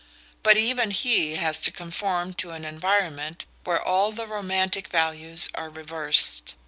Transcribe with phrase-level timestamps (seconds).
[0.41, 5.69] But even he has to conform to an environment where all the romantic values are
[5.69, 6.55] reversed.